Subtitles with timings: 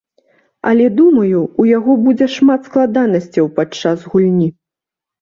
[0.71, 4.53] Але думаю, у яго будзе шмат складанасцяў падчас гульні.